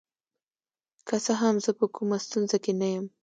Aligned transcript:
که 1.07 1.15
څه 1.25 1.33
هم 1.41 1.55
زه 1.65 1.71
په 1.79 1.85
کومه 1.95 2.17
ستونزه 2.25 2.57
کې 2.63 2.71
نه 2.81 2.87
یم. 2.93 3.05